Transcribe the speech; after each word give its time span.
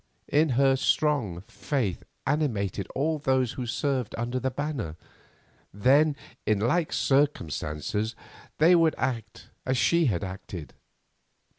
If 0.29 0.49
her 0.53 0.75
strong 0.77 1.41
faith 1.41 2.03
animated 2.25 2.87
all 2.95 3.19
those 3.19 3.51
who 3.51 3.67
served 3.67 4.15
under 4.17 4.39
that 4.39 4.55
banner, 4.55 4.95
then 5.71 6.15
in 6.43 6.57
like 6.59 6.91
circumstances 6.91 8.15
they 8.57 8.73
would 8.73 8.95
act 8.97 9.49
as 9.63 9.77
she 9.77 10.05
had 10.07 10.23
acted. 10.23 10.73